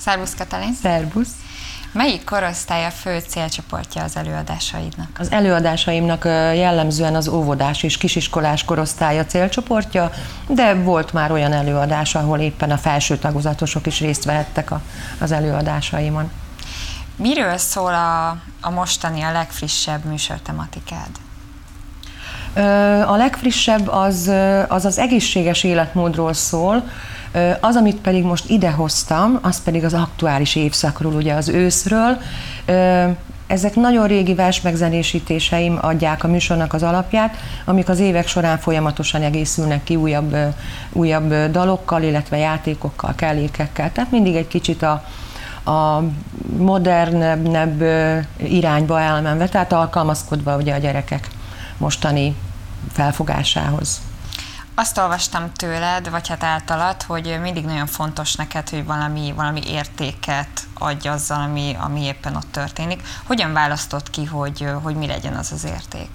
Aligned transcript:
Szervusz 0.00 0.34
Katalin! 0.34 0.74
Szervusz! 0.82 1.30
Melyik 1.92 2.24
korosztály 2.24 2.84
a 2.84 2.90
fő 2.90 3.18
célcsoportja 3.28 4.02
az 4.02 4.16
előadásaidnak? 4.16 5.08
Az 5.18 5.30
előadásaimnak 5.30 6.24
jellemzően 6.54 7.14
az 7.14 7.28
óvodás 7.28 7.82
és 7.82 7.96
kisiskolás 7.96 8.64
korosztálya 8.64 9.24
célcsoportja, 9.24 10.10
de 10.48 10.74
volt 10.74 11.12
már 11.12 11.32
olyan 11.32 11.52
előadás, 11.52 12.14
ahol 12.14 12.38
éppen 12.38 12.70
a 12.70 12.78
felső 12.78 13.18
tagozatosok 13.18 13.86
is 13.86 14.00
részt 14.00 14.24
vehettek 14.24 14.70
a, 14.70 14.80
az 15.18 15.32
előadásaimon. 15.32 16.30
Miről 17.16 17.56
szól 17.56 17.94
a, 17.94 18.28
a 18.60 18.70
mostani, 18.70 19.22
a 19.22 19.32
legfrissebb 19.32 20.04
műsortematikád? 20.04 21.10
A 23.06 23.16
legfrissebb 23.16 23.88
az, 23.88 24.30
az 24.68 24.84
az 24.84 24.98
egészséges 24.98 25.64
életmódról 25.64 26.32
szól, 26.32 26.88
az, 27.60 27.76
amit 27.76 27.96
pedig 27.96 28.24
most 28.24 28.50
idehoztam, 28.50 29.38
az 29.42 29.62
pedig 29.62 29.84
az 29.84 29.94
aktuális 29.94 30.56
évszakról, 30.56 31.12
ugye 31.12 31.34
az 31.34 31.48
őszről. 31.48 32.18
Ezek 33.46 33.74
nagyon 33.74 34.06
régi 34.06 34.34
versmegzenésítéseim 34.34 35.78
adják 35.80 36.24
a 36.24 36.28
műsornak 36.28 36.72
az 36.72 36.82
alapját, 36.82 37.36
amik 37.64 37.88
az 37.88 37.98
évek 37.98 38.26
során 38.26 38.58
folyamatosan 38.58 39.22
egészülnek 39.22 39.84
ki 39.84 39.96
újabb, 39.96 40.36
újabb 40.92 41.34
dalokkal, 41.50 42.02
illetve 42.02 42.36
játékokkal, 42.36 43.14
kellékekkel. 43.14 43.92
Tehát 43.92 44.10
mindig 44.10 44.34
egy 44.34 44.48
kicsit 44.48 44.82
a, 44.82 45.04
a 45.70 46.02
modernebb 46.56 47.82
irányba 48.36 49.00
elmenve, 49.00 49.48
tehát 49.48 49.72
alkalmazkodva 49.72 50.56
ugye 50.56 50.74
a 50.74 50.78
gyerekek 50.78 51.28
mostani 51.78 52.34
felfogásához. 52.92 54.00
Azt 54.74 54.98
olvastam 54.98 55.52
tőled, 55.52 56.10
vagy 56.10 56.28
hát 56.28 56.42
általad, 56.42 57.02
hogy 57.02 57.38
mindig 57.42 57.64
nagyon 57.64 57.86
fontos 57.86 58.34
neked, 58.34 58.68
hogy 58.68 58.84
valami, 58.84 59.32
valami 59.36 59.62
értéket 59.66 60.66
adj 60.74 61.08
azzal, 61.08 61.40
ami, 61.40 61.76
ami 61.80 62.02
éppen 62.02 62.36
ott 62.36 62.52
történik. 62.52 63.02
Hogyan 63.26 63.52
választott 63.52 64.10
ki, 64.10 64.24
hogy, 64.24 64.66
hogy 64.82 64.94
mi 64.94 65.06
legyen 65.06 65.34
az 65.34 65.52
az 65.52 65.64
érték? 65.64 66.10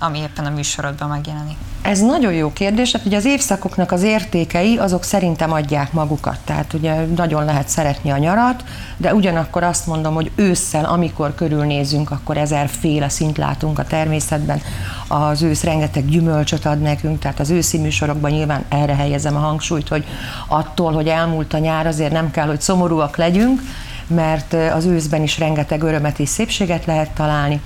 Ami 0.00 0.18
éppen 0.18 0.44
a 0.46 0.50
műsorodban 0.50 1.08
megjelenik? 1.08 1.56
Ez 1.82 2.00
nagyon 2.00 2.32
jó 2.32 2.52
kérdés. 2.52 2.92
Hát 2.92 3.06
ugye 3.06 3.16
az 3.16 3.24
évszakoknak 3.24 3.92
az 3.92 4.02
értékei, 4.02 4.76
azok 4.76 5.02
szerintem 5.02 5.52
adják 5.52 5.92
magukat. 5.92 6.38
Tehát 6.44 6.72
ugye 6.72 6.94
nagyon 7.16 7.44
lehet 7.44 7.68
szeretni 7.68 8.10
a 8.10 8.16
nyarat, 8.16 8.64
de 8.96 9.14
ugyanakkor 9.14 9.62
azt 9.62 9.86
mondom, 9.86 10.14
hogy 10.14 10.30
ősszel, 10.34 10.84
amikor 10.84 11.34
körülnézünk, 11.34 12.10
akkor 12.10 12.36
ezerféle 12.36 13.08
szint 13.08 13.36
látunk 13.36 13.78
a 13.78 13.84
természetben. 13.84 14.60
Az 15.08 15.42
ősz 15.42 15.62
rengeteg 15.62 16.08
gyümölcsöt 16.08 16.66
ad 16.66 16.80
nekünk, 16.80 17.18
tehát 17.18 17.40
az 17.40 17.50
őszi 17.50 17.78
műsorokban 17.78 18.30
nyilván 18.30 18.64
erre 18.68 18.94
helyezem 18.94 19.36
a 19.36 19.40
hangsúlyt, 19.40 19.88
hogy 19.88 20.04
attól, 20.46 20.92
hogy 20.92 21.08
elmúlt 21.08 21.54
a 21.54 21.58
nyár, 21.58 21.86
azért 21.86 22.12
nem 22.12 22.30
kell, 22.30 22.46
hogy 22.46 22.60
szomorúak 22.60 23.16
legyünk, 23.16 23.60
mert 24.06 24.52
az 24.52 24.84
őszben 24.84 25.22
is 25.22 25.38
rengeteg 25.38 25.82
örömet 25.82 26.18
és 26.18 26.28
szépséget 26.28 26.84
lehet 26.84 27.10
találni. 27.10 27.60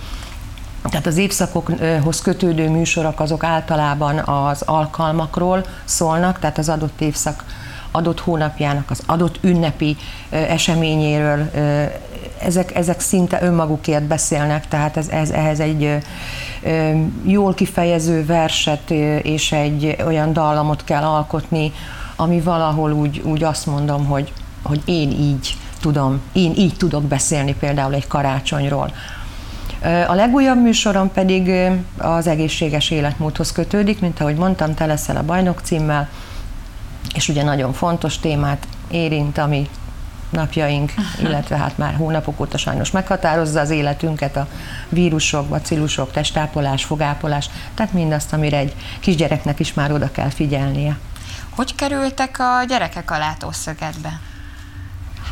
Tehát 0.83 1.07
az 1.07 1.17
évszakokhoz 1.17 2.23
kötődő 2.23 2.69
műsorok 2.69 3.21
azok 3.21 3.45
általában 3.45 4.19
az 4.19 4.63
alkalmakról 4.63 5.65
szólnak, 5.85 6.39
tehát 6.39 6.59
az 6.59 6.69
adott 6.69 7.01
évszak 7.01 7.45
adott 7.91 8.21
hónapjának, 8.21 8.91
az 8.91 9.03
adott 9.07 9.39
ünnepi 9.41 9.97
eseményéről, 10.31 11.51
ezek, 12.43 12.75
ezek 12.75 13.01
szinte 13.01 13.43
önmagukért 13.43 14.05
beszélnek, 14.05 14.69
tehát 14.69 14.97
ez, 14.97 15.09
ez, 15.09 15.31
ehhez 15.31 15.61
egy 15.61 15.99
jól 17.25 17.55
kifejező 17.55 18.25
verset 18.25 18.91
és 19.23 19.53
egy 19.53 19.97
olyan 20.07 20.33
dallamot 20.33 20.85
kell 20.85 21.03
alkotni, 21.03 21.73
ami 22.17 22.41
valahol 22.41 22.93
úgy, 22.93 23.21
úgy 23.25 23.45
azt 23.45 23.67
mondom, 23.67 24.07
hogy, 24.07 24.33
hogy 24.63 24.81
én 24.85 25.11
így 25.11 25.57
tudom, 25.81 26.21
én 26.33 26.53
így 26.57 26.77
tudok 26.77 27.03
beszélni 27.03 27.55
például 27.55 27.95
egy 27.95 28.07
karácsonyról 28.07 28.93
a 29.83 30.15
legújabb 30.15 30.63
műsorom 30.63 31.13
pedig 31.13 31.51
az 31.99 32.27
egészséges 32.27 32.91
életmódhoz 32.91 33.53
kötődik, 33.53 34.01
mint 34.01 34.21
ahogy 34.21 34.37
mondtam, 34.37 34.75
te 34.75 34.87
leszel 34.87 35.17
a 35.17 35.25
bajnok 35.25 35.61
címmel, 35.63 36.09
és 37.15 37.29
ugye 37.29 37.43
nagyon 37.43 37.73
fontos 37.73 38.19
témát 38.19 38.67
érint, 38.91 39.39
ami 39.39 39.69
napjaink, 40.31 40.93
illetve 41.23 41.57
hát 41.57 41.79
már 41.79 41.95
hónapok 41.95 42.41
óta 42.41 42.59
sajnos 42.59 42.91
meghatározza 42.91 43.61
az 43.61 43.71
életünket, 43.71 44.37
a 44.37 44.47
vírusok, 44.89 45.47
bacillusok, 45.47 46.13
testápolás, 46.13 46.85
fogápolás, 46.85 47.51
tehát 47.75 47.93
mindazt, 47.93 48.33
amire 48.33 48.57
egy 48.57 48.75
kisgyereknek 49.01 49.61
is 49.61 49.75
már 49.75 49.93
oda 49.93 50.11
kell 50.11 50.31
figyelnie. 50.31 50.99
Hogy 51.51 51.75
kerültek 51.75 52.37
a 52.39 52.65
gyerekek 52.65 53.11
a 53.11 53.19
látószögetbe? 53.19 54.21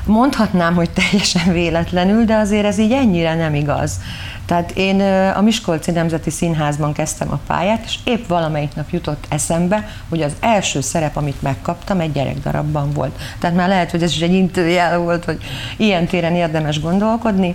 Mondhatnám, 0.05 0.75
hogy 0.75 0.91
teljesen 0.91 1.53
véletlenül, 1.53 2.25
de 2.25 2.37
azért 2.37 2.65
ez 2.65 2.79
így 2.79 2.93
ennyire 2.93 3.35
nem 3.35 3.55
igaz. 3.55 4.01
Tehát 4.47 4.71
én 4.75 5.01
a 5.35 5.41
Miskolci 5.41 5.91
Nemzeti 5.91 6.31
Színházban 6.31 6.93
kezdtem 6.93 7.33
a 7.33 7.39
pályát, 7.47 7.85
és 7.85 7.99
épp 8.05 8.27
valamelyik 8.27 8.75
nap 8.75 8.91
jutott 8.91 9.25
eszembe, 9.29 9.89
hogy 10.09 10.23
az 10.23 10.33
első 10.41 10.81
szerep, 10.81 11.17
amit 11.17 11.43
megkaptam, 11.43 12.01
egy 12.01 12.13
gyerekdarabban 12.13 12.93
volt. 12.93 13.19
Tehát 13.39 13.57
már 13.57 13.69
lehet, 13.69 13.91
hogy 13.91 14.03
ez 14.03 14.11
is 14.11 14.21
egy 14.21 14.33
intőjel 14.33 14.99
volt, 14.99 15.25
hogy 15.25 15.39
ilyen 15.77 16.07
téren 16.07 16.35
érdemes 16.35 16.81
gondolkodni. 16.81 17.55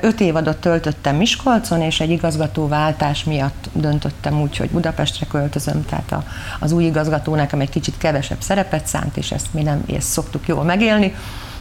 Öt 0.00 0.20
évadot 0.20 0.56
töltöttem 0.56 1.16
Miskolcon, 1.16 1.80
és 1.80 2.00
egy 2.00 2.10
igazgatóváltás 2.10 3.24
miatt 3.24 3.68
döntöttem 3.72 4.40
úgy, 4.40 4.56
hogy 4.56 4.70
Budapestre 4.70 5.26
költözöm, 5.26 5.84
tehát 5.84 6.12
a, 6.12 6.24
az 6.60 6.72
új 6.72 6.84
igazgató 6.84 7.34
nekem 7.34 7.60
egy 7.60 7.70
kicsit 7.70 7.98
kevesebb 7.98 8.40
szerepet 8.40 8.86
szánt, 8.86 9.16
és 9.16 9.30
ezt 9.30 9.46
mi 9.50 9.62
nem 9.62 9.84
ezt 9.96 10.08
szoktuk 10.08 10.46
jól 10.48 10.64
megélni. 10.64 11.14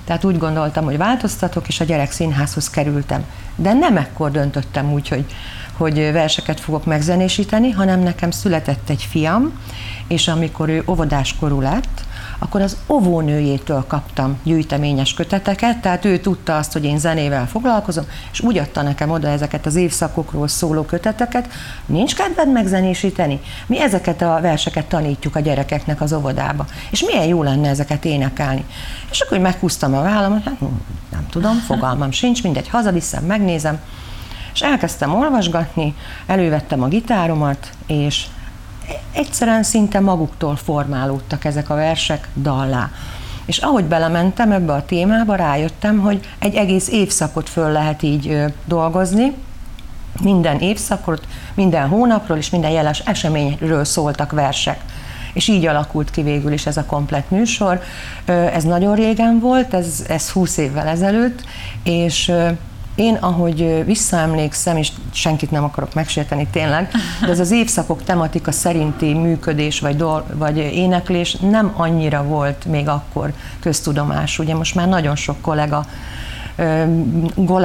Tehát 0.06 0.24
úgy 0.24 0.38
gondoltam, 0.38 0.84
hogy 0.84 0.98
változtatok, 0.98 1.68
és 1.68 1.80
a 1.80 1.84
gyerek 1.84 2.12
színházhoz 2.12 2.70
kerültem. 2.70 3.24
De 3.56 3.74
nem 3.74 3.98
ekkor 3.98 4.32
döntöttem 4.32 4.92
úgy, 4.92 5.08
hogy, 5.08 5.26
hogy 5.74 6.12
verseket 6.12 6.60
fogok 6.60 6.86
megzenésíteni, 6.86 7.72
hanem 7.72 8.00
nekem 8.00 8.32
született 8.32 8.90
egy 8.90 9.08
fiam, 9.10 9.60
és 10.08 10.28
amikor 10.28 10.70
ő 10.70 10.84
óvodáskorú 10.88 11.62
lett, 11.62 12.08
akkor 12.40 12.62
az 12.62 12.78
óvónőjétől 12.88 13.86
kaptam 13.88 14.40
gyűjteményes 14.44 15.14
köteteket, 15.14 15.78
tehát 15.78 16.06
ő 16.06 16.18
tudta 16.18 16.58
azt, 16.58 16.74
hogy 16.74 16.84
én 16.84 17.00
zenével 17.00 17.48
foglalkozom, 17.48 18.06
és 18.32 18.40
úgy 18.40 18.58
adta 18.58 18.82
nekem 18.82 19.10
oda 19.10 19.28
ezeket 19.28 19.66
az 19.66 19.76
évszakokról 19.76 20.48
szóló 20.48 20.82
köteteket, 20.84 21.48
nincs 21.86 22.16
kedved 22.16 22.52
megzenésíteni? 22.52 23.40
Mi 23.68 23.82
ezeket 23.82 24.22
a 24.22 24.40
verseket 24.42 24.86
tanítjuk 24.86 25.36
a 25.36 25.40
gyerekeknek 25.40 26.02
az 26.02 26.14
óvodába, 26.14 26.66
és 26.90 27.04
milyen 27.04 27.26
jó 27.26 27.44
lenne 27.44 27.70
ezeket 27.70 28.06
énekelni. 28.06 28.66
És 29.12 29.20
akkor 29.20 29.38
meghúztam 29.38 29.94
a 29.94 30.02
vállamat, 30.02 30.44
hát 30.44 30.60
nem 31.12 31.28
tudom, 31.30 31.58
fogalmam 31.58 32.12
sincs, 32.12 32.44
mindegy, 32.44 32.70
hazaviszem, 32.70 33.24
megnézem, 33.24 33.80
és 34.54 34.62
elkezdtem 34.62 35.16
olvasgatni, 35.16 35.96
elővettem 36.26 36.84
a 36.84 36.88
gitáromat, 36.88 37.70
és 37.88 38.26
egyszerűen 39.20 39.64
szinte 39.64 40.00
maguktól 40.00 40.56
formálódtak 40.56 41.46
ezek 41.46 41.70
a 41.70 41.76
versek 41.76 42.28
dallá. 42.36 42.90
És 43.46 43.58
ahogy 43.58 43.84
belementem 43.84 44.52
ebbe 44.52 44.74
a 44.74 44.86
témába, 44.86 45.36
rájöttem, 45.36 46.00
hogy 46.00 46.20
egy 46.40 46.56
egész 46.56 46.88
évszakot 46.88 47.50
föl 47.50 47.72
lehet 47.72 48.04
így 48.04 48.44
dolgozni, 48.66 49.34
minden 50.22 50.60
évszakot, 50.60 51.28
minden 51.54 51.88
hónapról 51.88 52.38
és 52.38 52.50
minden 52.50 52.72
jeles 52.72 53.00
eseményről 53.00 53.86
szóltak 53.86 54.32
versek. 54.32 54.80
És 55.34 55.48
így 55.48 55.66
alakult 55.66 56.12
ki 56.12 56.22
végül 56.22 56.52
is 56.52 56.66
ez 56.66 56.78
a 56.78 56.86
komplet 56.86 57.30
műsor. 57.30 57.82
Ez 58.26 58.64
nagyon 58.64 58.96
régen 58.96 59.40
volt, 59.40 59.74
ez, 59.74 60.06
ez 60.08 60.30
20 60.30 60.58
évvel 60.58 60.88
ezelőtt, 60.88 61.44
és 61.84 62.32
én, 63.00 63.16
ahogy 63.16 63.84
visszaemlékszem, 63.86 64.78
és 64.78 64.92
senkit 65.12 65.52
nem 65.52 65.64
akarok 65.64 65.94
megsérteni 65.94 66.48
tényleg, 66.52 66.92
de 67.22 67.28
ez 67.28 67.40
az 67.40 67.52
évszakok 67.52 68.04
tematika 68.04 68.52
szerinti 68.52 69.14
működés 69.14 69.80
vagy, 69.80 69.96
dol, 69.96 70.26
vagy 70.34 70.58
éneklés 70.58 71.34
nem 71.36 71.74
annyira 71.76 72.24
volt 72.24 72.66
még 72.66 72.88
akkor 72.88 73.34
köztudomás. 73.60 74.40
Ugye 74.40 74.56
most 74.56 74.76
már 74.76 74.88
nagyon 74.88 75.16
sok 75.16 75.42
kollega 75.42 75.86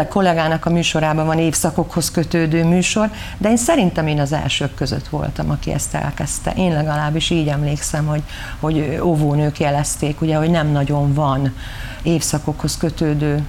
kollégának 0.09 0.67
a 0.67 0.71
műsorában 0.71 1.27
van 1.27 1.39
évszakokhoz 1.39 2.11
kötődő 2.11 2.65
műsor, 2.65 3.11
de 3.39 3.51
én 3.51 3.57
szerintem 3.57 4.07
én 4.07 4.21
az 4.21 4.33
elsők 4.33 4.75
között 4.75 5.09
voltam, 5.09 5.51
aki 5.51 5.73
ezt 5.73 5.95
elkezdte. 5.95 6.53
Én 6.57 6.73
legalábbis 6.73 7.31
így 7.31 7.49
emlékszem, 7.49 8.07
hogy, 8.07 8.23
hogy 8.61 8.99
óvónők 9.03 9.61
jelezték, 9.61 10.21
ugye, 10.21 10.37
hogy 10.37 10.51
nem 10.51 10.69
nagyon 10.69 11.15
van 11.15 11.55
évszakokhoz 12.03 12.77
kötődő 12.77 13.43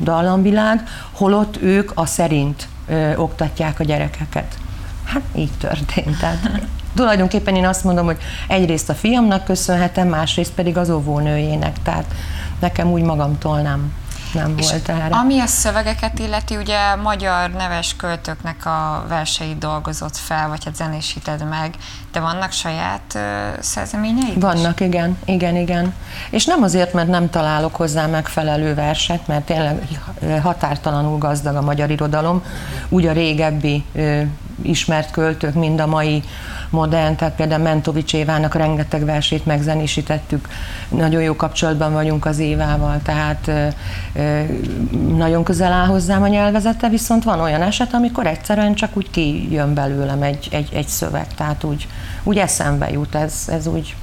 dallamvilág, 0.00 0.82
holott 1.12 1.62
ők 1.62 1.90
a 1.94 2.06
szerint 2.06 2.68
oktatják 3.16 3.80
a 3.80 3.84
gyerekeket. 3.84 4.58
Hát 5.04 5.22
így 5.34 5.52
történt. 5.58 6.18
Tehát 6.18 6.60
tulajdonképpen 6.94 7.54
én 7.54 7.66
azt 7.66 7.84
mondom, 7.84 8.04
hogy 8.04 8.18
egyrészt 8.48 8.88
a 8.88 8.94
fiamnak 8.94 9.44
köszönhetem, 9.44 10.08
másrészt 10.08 10.52
pedig 10.52 10.76
az 10.76 10.90
óvónőjének, 10.90 11.82
tehát 11.82 12.14
nekem 12.60 12.90
úgy 12.90 13.02
magamtól 13.02 13.60
nem 13.60 13.92
nem 14.40 14.54
és 14.56 14.70
volt 14.70 14.88
erre. 14.88 15.16
Ami 15.16 15.40
a 15.40 15.46
szövegeket 15.46 16.18
illeti, 16.18 16.56
ugye 16.56 16.94
magyar 16.94 17.50
neves 17.50 17.96
költőknek 17.96 18.66
a 18.66 19.04
verseit 19.08 19.58
dolgozott 19.58 20.16
fel, 20.16 20.48
vagy 20.48 20.64
hát 20.64 20.76
zenésíted 20.76 21.48
meg, 21.48 21.74
de 22.12 22.20
vannak 22.20 22.52
saját 22.52 23.14
uh, 23.14 23.20
szerzeményeid 23.60 24.40
Vannak, 24.40 24.80
is? 24.80 24.86
igen, 24.86 25.18
igen, 25.24 25.56
igen. 25.56 25.94
És 26.30 26.44
nem 26.44 26.62
azért, 26.62 26.92
mert 26.92 27.08
nem 27.08 27.30
találok 27.30 27.76
hozzá 27.76 28.06
megfelelő 28.06 28.74
verset, 28.74 29.26
mert 29.26 29.44
tényleg 29.44 29.88
határtalanul 30.42 31.18
gazdag 31.18 31.56
a 31.56 31.62
magyar 31.62 31.90
irodalom, 31.90 32.42
úgy 32.88 33.06
a 33.06 33.12
régebbi 33.12 33.84
uh, 33.92 34.22
ismert 34.62 35.10
költők, 35.10 35.54
mind 35.54 35.80
a 35.80 35.86
mai 35.86 36.22
modern, 36.70 37.16
tehát 37.16 37.34
például 37.34 37.62
Mentovics 37.62 38.14
Évának 38.14 38.54
rengeteg 38.54 39.04
versét 39.04 39.46
megzenésítettük, 39.46 40.48
nagyon 40.88 41.22
jó 41.22 41.36
kapcsolatban 41.36 41.92
vagyunk 41.92 42.26
az 42.26 42.38
Évával, 42.38 43.00
tehát 43.02 43.50
nagyon 45.16 45.44
közel 45.44 45.72
áll 45.72 45.86
hozzám 45.86 46.22
a 46.22 46.26
nyelvezete, 46.26 46.88
viszont 46.88 47.24
van 47.24 47.40
olyan 47.40 47.62
eset, 47.62 47.94
amikor 47.94 48.26
egyszerűen 48.26 48.74
csak 48.74 48.96
úgy 48.96 49.10
kijön 49.10 49.74
belőlem 49.74 50.22
egy, 50.22 50.48
egy, 50.50 50.68
egy 50.72 50.86
szöveg, 50.86 51.34
tehát 51.34 51.64
úgy, 51.64 51.88
úgy 52.22 52.38
eszembe 52.38 52.90
jut, 52.90 53.14
ez, 53.14 53.44
ez 53.48 53.66
úgy 53.66 53.96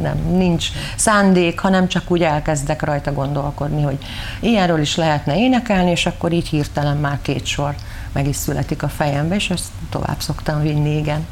nem, 0.00 0.18
nincs 0.36 0.68
szándék, 0.96 1.58
hanem 1.58 1.88
csak 1.88 2.10
úgy 2.10 2.22
elkezdek 2.22 2.82
rajta 2.82 3.12
gondolkodni, 3.12 3.82
hogy 3.82 3.98
ilyenről 4.40 4.80
is 4.80 4.96
lehetne 4.96 5.38
énekelni, 5.38 5.90
és 5.90 6.06
akkor 6.06 6.32
így 6.32 6.48
hirtelen 6.48 6.96
már 6.96 7.18
két 7.22 7.46
sor 7.46 7.74
meg 8.12 8.28
is 8.28 8.36
születik 8.36 8.82
a 8.82 8.88
fejembe, 8.88 9.34
és 9.34 9.50
ezt 9.50 9.68
tovább 9.90 10.20
szoktam 10.20 10.62
vinni, 10.62 10.96
igen. 10.96 11.26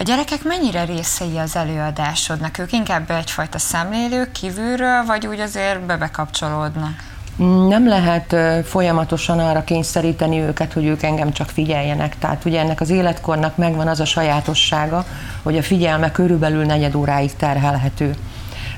A 0.00 0.02
gyerekek 0.02 0.42
mennyire 0.42 0.84
részei 0.84 1.38
az 1.38 1.56
előadásodnak? 1.56 2.58
Ők 2.58 2.72
inkább 2.72 3.10
egyfajta 3.10 3.58
szemlélők 3.58 4.32
kívülről, 4.32 5.04
vagy 5.06 5.26
úgy 5.26 5.40
azért 5.40 5.80
bebekapcsolódnak? 5.80 6.90
Nem 7.68 7.88
lehet 7.88 8.36
folyamatosan 8.66 9.38
arra 9.38 9.64
kényszeríteni 9.64 10.40
őket, 10.40 10.72
hogy 10.72 10.84
ők 10.84 11.02
engem 11.02 11.32
csak 11.32 11.48
figyeljenek. 11.48 12.18
Tehát 12.18 12.44
ugye 12.44 12.60
ennek 12.60 12.80
az 12.80 12.90
életkornak 12.90 13.56
megvan 13.56 13.88
az 13.88 14.00
a 14.00 14.04
sajátossága, 14.04 15.04
hogy 15.42 15.56
a 15.56 15.62
figyelme 15.62 16.12
körülbelül 16.12 16.64
negyed 16.64 16.94
óráig 16.94 17.36
terhelhető. 17.36 18.14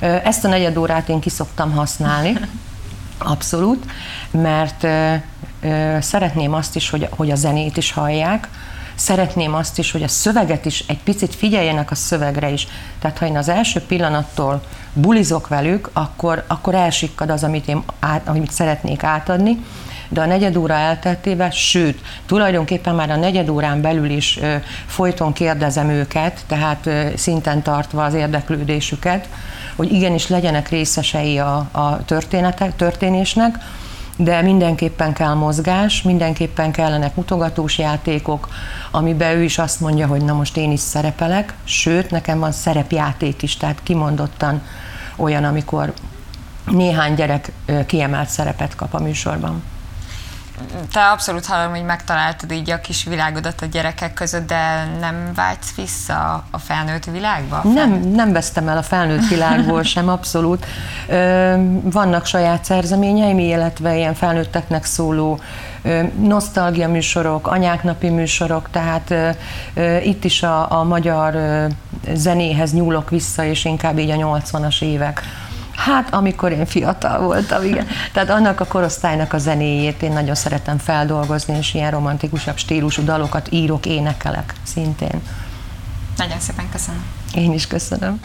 Ezt 0.00 0.44
a 0.44 0.48
negyed 0.48 0.76
órát 0.76 1.08
én 1.08 1.20
kiszoktam 1.20 1.72
használni, 1.72 2.36
abszolút, 3.18 3.84
mert 4.30 4.86
szeretném 6.02 6.54
azt 6.54 6.76
is, 6.76 6.90
hogy, 6.90 7.08
hogy 7.10 7.30
a 7.30 7.34
zenét 7.34 7.76
is 7.76 7.92
hallják, 7.92 8.48
szeretném 9.00 9.54
azt 9.54 9.78
is, 9.78 9.90
hogy 9.90 10.02
a 10.02 10.08
szöveget 10.08 10.64
is 10.64 10.84
egy 10.86 10.98
picit 10.98 11.34
figyeljenek 11.34 11.90
a 11.90 11.94
szövegre 11.94 12.50
is. 12.50 12.66
Tehát 12.98 13.18
ha 13.18 13.26
én 13.26 13.36
az 13.36 13.48
első 13.48 13.80
pillanattól 13.80 14.62
bulizok 14.92 15.48
velük, 15.48 15.90
akkor, 15.92 16.44
akkor 16.46 16.74
elsikkad 16.74 17.30
az, 17.30 17.44
amit 17.44 17.68
én 17.68 17.82
át, 17.98 18.28
amit 18.28 18.50
szeretnék 18.50 19.02
átadni, 19.02 19.64
de 20.08 20.20
a 20.20 20.26
negyed 20.26 20.56
óra 20.56 20.74
elteltével, 20.74 21.50
sőt, 21.50 22.00
tulajdonképpen 22.26 22.94
már 22.94 23.10
a 23.10 23.16
negyed 23.16 23.48
órán 23.48 23.80
belül 23.80 24.10
is 24.10 24.38
ö, 24.40 24.56
folyton 24.86 25.32
kérdezem 25.32 25.88
őket, 25.88 26.40
tehát 26.46 26.86
ö, 26.86 27.06
szinten 27.16 27.62
tartva 27.62 28.04
az 28.04 28.14
érdeklődésüket, 28.14 29.28
hogy 29.76 29.92
igenis 29.92 30.28
legyenek 30.28 30.68
részesei 30.68 31.38
a, 31.38 31.68
a 31.70 32.04
történetek, 32.04 32.76
történésnek, 32.76 33.58
de 34.24 34.42
mindenképpen 34.42 35.12
kell 35.12 35.34
mozgás, 35.34 36.02
mindenképpen 36.02 36.72
kellenek 36.72 37.14
mutogatós 37.14 37.78
játékok, 37.78 38.48
amiben 38.90 39.36
ő 39.36 39.42
is 39.42 39.58
azt 39.58 39.80
mondja, 39.80 40.06
hogy 40.06 40.24
na 40.24 40.32
most 40.32 40.56
én 40.56 40.72
is 40.72 40.80
szerepelek, 40.80 41.54
sőt, 41.64 42.10
nekem 42.10 42.38
van 42.38 42.52
szerepjáték 42.52 43.42
is, 43.42 43.56
tehát 43.56 43.80
kimondottan 43.82 44.62
olyan, 45.16 45.44
amikor 45.44 45.92
néhány 46.66 47.14
gyerek 47.14 47.52
kiemelt 47.86 48.28
szerepet 48.28 48.74
kap 48.74 48.94
a 48.94 49.00
műsorban 49.00 49.62
te 50.92 51.00
abszolút 51.00 51.46
hallom, 51.46 51.70
hogy 51.70 51.84
megtaláltad 51.84 52.52
így 52.52 52.70
a 52.70 52.80
kis 52.80 53.04
világodat 53.04 53.60
a 53.60 53.66
gyerekek 53.66 54.12
között, 54.12 54.46
de 54.46 54.88
nem 55.00 55.30
vágysz 55.34 55.74
vissza 55.74 56.44
a 56.50 56.58
felnőtt 56.58 57.04
világba? 57.04 57.56
A 57.56 57.60
felnőtt? 57.60 58.02
Nem, 58.02 58.10
nem 58.10 58.32
vesztem 58.32 58.68
el 58.68 58.76
a 58.76 58.82
felnőtt 58.82 59.28
világból 59.28 59.82
sem, 59.82 60.08
abszolút. 60.08 60.66
Vannak 61.82 62.26
saját 62.26 62.64
szerzeményeim, 62.64 63.38
illetve 63.38 63.96
ilyen 63.96 64.14
felnőtteknek 64.14 64.84
szóló 64.84 65.40
nosztalgia 66.20 66.88
műsorok, 66.88 67.46
anyáknapi 67.46 68.08
műsorok, 68.08 68.68
tehát 68.70 69.14
itt 70.04 70.24
is 70.24 70.42
a, 70.42 70.78
a 70.78 70.84
magyar 70.84 71.36
zenéhez 72.14 72.72
nyúlok 72.72 73.10
vissza, 73.10 73.44
és 73.44 73.64
inkább 73.64 73.98
így 73.98 74.10
a 74.10 74.14
80-as 74.14 74.82
évek 74.82 75.22
Hát, 75.84 76.14
amikor 76.14 76.52
én 76.52 76.66
fiatal 76.66 77.20
voltam, 77.20 77.64
igen. 77.64 77.86
Tehát 78.12 78.30
annak 78.30 78.60
a 78.60 78.64
korosztálynak 78.64 79.32
a 79.32 79.38
zenéjét 79.38 80.02
én 80.02 80.12
nagyon 80.12 80.34
szeretem 80.34 80.78
feldolgozni, 80.78 81.56
és 81.56 81.74
ilyen 81.74 81.90
romantikusabb 81.90 82.56
stílusú 82.56 83.04
dalokat 83.04 83.52
írok, 83.52 83.86
énekelek 83.86 84.54
szintén. 84.62 85.20
Nagyon 86.16 86.40
szépen 86.40 86.68
köszönöm. 86.72 87.04
Én 87.34 87.52
is 87.52 87.66
köszönöm. 87.66 88.20